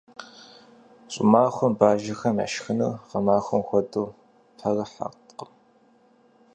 ЩӀымахуэм 1.13 1.73
бажэхэм 1.79 2.37
я 2.45 2.47
шхыныр 2.53 2.93
гъэмахуэм 3.09 3.61
хуэдэу 3.67 4.07
пэрыхьэткъым. 4.57 5.51